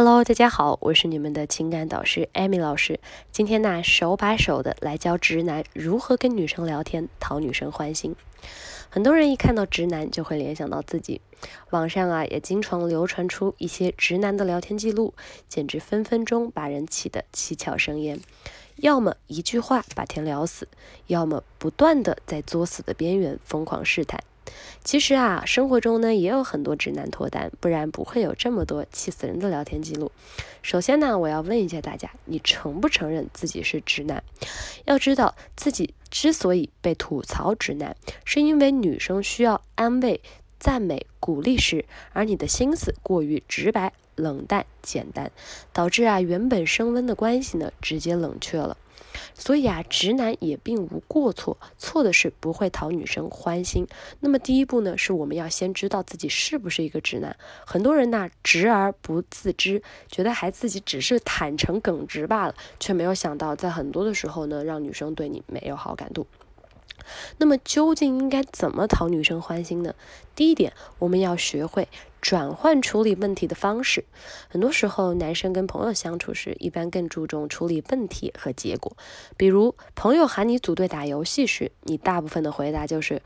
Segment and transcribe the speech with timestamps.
[0.00, 3.00] Hello，大家好，我是你们的情感导师艾米老师。
[3.32, 8.14] 今天呢，手把手的来教直男如何跟女生聊天，讨女生欢心。
[8.90, 11.20] 很多人一看到直男就会联想到自己，
[11.70, 15.14] 网上啊也经常流传出一些直男的聊天记录，
[15.48, 18.20] 简直分分钟把人气得七窍生烟。
[18.76, 20.68] 要么一句话把天聊死，
[21.08, 24.20] 要么不断的在作死的边缘疯狂试探。
[24.84, 30.10] 其实啊，生活中呢也有很多直男脱单，不然不会有这么多气死人的聊天记录。
[30.62, 34.22] 首先呢，我要问一下大家，你承不承认自己是直男？
[34.86, 40.20] 要知道自己之所以被吐槽直男，是因为女生需要安慰、
[40.58, 45.30] 赞美、鼓励时，而你的心思过于直白、冷淡、简单，
[45.72, 48.76] 导致啊原本升温的关系呢直接冷却了。
[49.34, 53.86] 所以啊，直男也并无过错，错的是不会讨女生欢心。
[54.20, 57.36] 那么第一步呢，是我们要先知道自己是不是一个直男。
[57.64, 66.26] 很多人呢，直而不自知，觉得还自己只是坦诚耿直罢了，却没有想到在很多的时候呢，让女生对你没有好感度。
[67.38, 69.94] 那么究竟应该怎么讨女生欢心呢？
[70.34, 71.88] 第一点，我们要学会
[72.20, 74.04] 转换处理问题的方式。
[74.48, 78.96] 很多时候，男生跟朋友相处时，一般更注重处理问题和结果。
[79.36, 83.22] 比如，朋友喊你组队打游戏时，你大部分的回答就是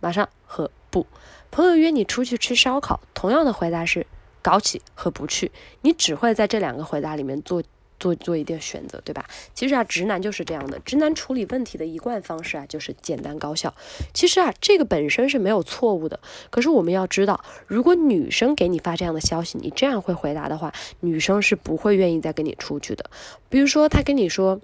[0.00, 1.06] 马上和不；
[1.50, 4.06] 朋友约你出去吃烧烤，同样的回答是
[4.42, 5.52] 搞起和不去。
[5.82, 7.62] 你只会在这两个回答里面做。
[8.04, 9.24] 做做一点选择，对吧？
[9.54, 10.78] 其实啊，直男就是这样的。
[10.80, 13.72] 直男处理问题的一贯方式啊，就是简单高效。
[14.12, 16.20] 其实啊，这个本身是没有错误的。
[16.50, 23.08] 可是我们要知道，如果女生给你发这样的消息，你这样会回答的话，女生是不会愿意再跟你出去的。
[23.48, 24.60] 比如说，她跟你说：“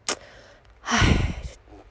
[0.84, 0.98] 唉，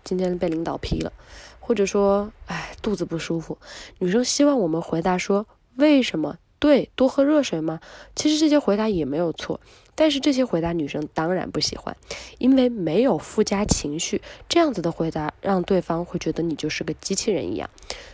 [0.04, 1.12] 今天被领导批了。”
[1.60, 3.58] 或者说：“唉，肚子不舒服。”
[3.98, 5.48] 女生希望我们回答说
[5.78, 7.80] ：“为什么？”对，多喝热水吗？
[8.18, 9.62] 其实这些回答也没有错，
[10.00, 11.94] 但是这些回答女生当然不喜欢，
[12.38, 17.70] 因为没有附加情绪，这样子的回答让对方会觉得你就是个机器人一样。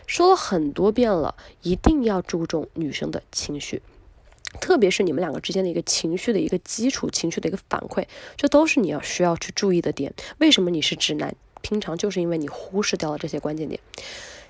[0.08, 3.82] 说了很多遍了，一定要注重女生的情绪，
[4.60, 8.04] 特别是你们两个之间的一个情绪的一个基础，情绪的一个反馈，
[8.36, 10.12] 这都是你要需要去注意的点。
[10.38, 11.36] 为什么你是直男？
[11.60, 13.80] 平常就是因为你忽视掉了这些关键点。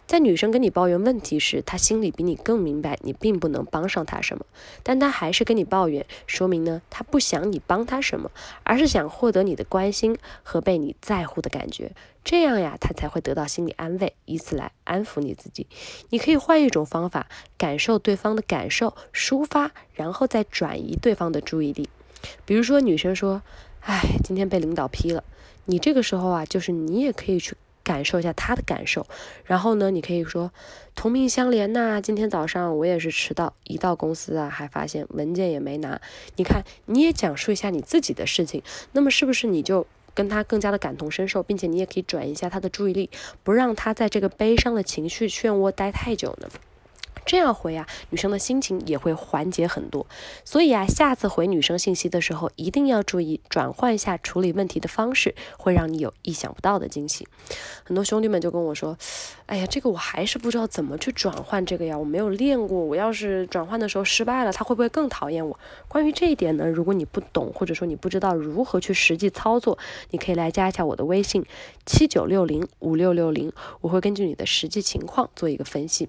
[0.06, 4.46] 在女生跟你抱怨问题时，她心里比你更明白你并不能帮上她什么，
[4.84, 8.30] 但她还是跟你抱怨，说明呢她不想你帮她什么，
[8.62, 11.90] 而是想获得你的关心和被你在乎的感觉，
[12.22, 15.66] 这样呀她才会得到心理安慰，以此来安抚你自己。
[16.10, 17.26] 你可以换一种方法，
[17.58, 21.88] 感受对方的感受，抒发，然后再转移对方的注意力。
[22.44, 23.42] 比如说女生说
[23.82, 25.24] ：“哎，今天被领导批了。”
[25.68, 27.56] 你这个时候啊，就是你也可以去。
[27.86, 29.06] 感受一下他的感受，
[29.44, 30.50] 然后呢，你可以说
[30.96, 32.00] 同命相连呐。
[32.00, 36.00] 今天早上我也是迟到，一到公司啊，还发现文件也没拿。
[36.34, 38.60] 你看，你也讲述一下你自己的事情，
[38.90, 43.08] 那么是不是你就跟他更加的感同身受，并且你也可以转移一下他的注意力，
[43.44, 46.48] 不让他在这个悲伤的情绪漩涡待太久呢？
[47.26, 50.06] 这样回啊，女生的心情也会缓解很多。
[50.44, 57.26] 所以啊，下次回女生信息的时候，一定要注意转换一下处理问题的方式，会让你有意想不到的惊喜。
[57.84, 58.96] 很多兄弟们就跟我说
[59.46, 62.78] ：“哎呀，这个我还是不知道怎么去转换这个呀，我没有练过。
[62.78, 69.76] 我要是转换的时候失败了，他会不会更讨厌我？”关于这一点呢，如果你不懂，或者说你不知道如何去实际操作，
[70.10, 71.44] 你可以来加一下我的微信
[71.84, 76.08] 七九六零五六六零，我会根据你的实际情况做一个分析。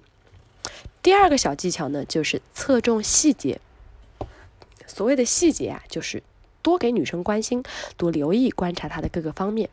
[1.03, 3.62] 第二个小技巧呢，就是侧重细节。
[4.85, 6.22] 所谓的细节啊，就是
[6.62, 7.63] 多给女生关心，
[7.96, 9.69] 多留意观察她的各个方面。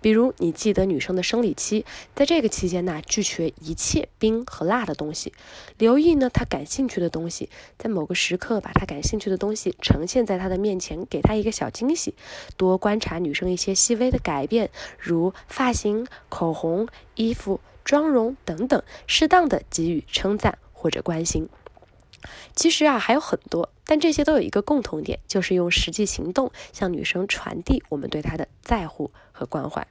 [0.00, 1.84] 比如，你记得女生的生理期，
[2.14, 5.34] 在这个期间呢，拒绝一切冰和辣的东西。
[5.76, 12.14] 留意呢，她感兴趣的东西，在某个时刻把她感兴趣的东西呈现在她的面前，给她一个小惊喜。
[12.56, 17.60] 多观察女生一些细微的改变，如发型、口红、衣服。
[17.84, 21.48] 妆容等等，适当的给予称赞或者关心。
[22.54, 29.86] 其实啊，还有很多，但这些都有一个共同点，就是用实际行动向女生传递我们对她的在乎和关怀。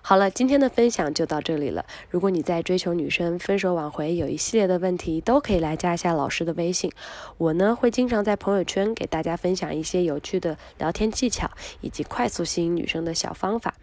[0.00, 1.84] 好了，今天的分享就到这里了。
[2.08, 6.90] 如果你在追求女生、分手挽回有一系列的问题，都可以来加一下老师的微信。
[7.36, 11.50] 我呢会经常在朋友圈给大家分享一些有趣的聊天技巧，
[11.80, 13.74] 以及快速吸引女生的小方法。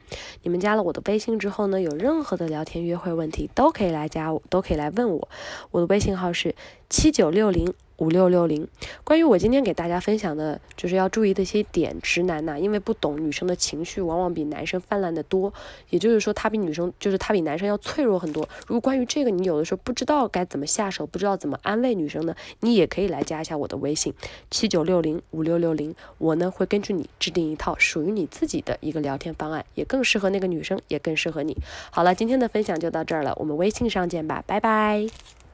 [0.41, 5.27] 你们加了我的微信之后呢，有任何的聊天约会问题都可以来加我，都可以来问我。
[5.71, 6.55] 我的微信号是
[6.89, 8.67] 七九六零五六六零。
[9.03, 15.53] 关于我今天给大家分享的，就是要注意的一些点，直男呐，因为不懂女生的情绪，往往比男生泛滥的多。
[15.89, 18.47] 也就是说，他比女生，就是他比男生要脆弱很多。
[18.67, 24.13] 如果关于这个你有的时候不知道该怎么下手，不知道怎么安慰女生呢，你也可以来加一下我的微信
[24.49, 31.55] 七九六零五六六零，我呢会根据你制定一套属于你自己的一个聊天方案，也更适合那个女生，也更适合你。
[31.91, 35.44] 好了，今天的分享就到这儿了，我们微信上见吧，拜拜。